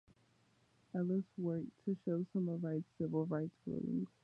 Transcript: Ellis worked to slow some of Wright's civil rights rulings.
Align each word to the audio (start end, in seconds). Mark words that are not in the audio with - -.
Ellis 0.95 1.25
worked 1.37 1.69
to 1.85 1.95
slow 2.03 2.25
some 2.33 2.49
of 2.49 2.63
Wright's 2.63 2.89
civil 2.97 3.27
rights 3.27 3.53
rulings. 3.67 4.07